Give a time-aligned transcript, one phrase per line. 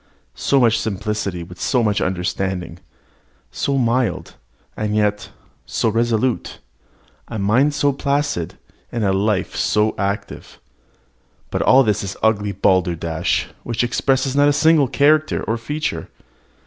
[0.33, 2.79] So much simplicity with so much understanding
[3.51, 4.33] so mild,
[4.75, 5.29] and yet
[5.67, 6.57] so resolute
[7.27, 8.57] a mind so placid,
[8.91, 10.59] and a life so active.
[11.51, 16.09] But all this is ugly balderdash, which expresses not a single character nor feature.